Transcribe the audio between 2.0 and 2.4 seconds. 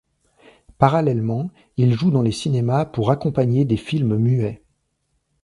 dans les